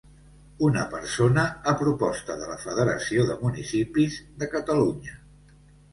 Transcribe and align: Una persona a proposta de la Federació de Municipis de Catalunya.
Una 0.67 0.85
persona 0.93 1.43
a 1.73 1.75
proposta 1.83 2.37
de 2.41 2.49
la 2.53 2.57
Federació 2.63 3.27
de 3.33 3.39
Municipis 3.45 4.19
de 4.41 4.49
Catalunya. 4.55 5.19